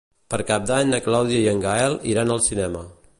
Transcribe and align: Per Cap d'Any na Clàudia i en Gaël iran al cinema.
Per 0.33 0.37
Cap 0.51 0.63
d'Any 0.71 0.87
na 0.93 1.01
Clàudia 1.09 1.43
i 1.43 1.47
en 1.53 1.63
Gaël 1.67 1.99
iran 2.15 2.37
al 2.37 2.43
cinema. 2.47 2.83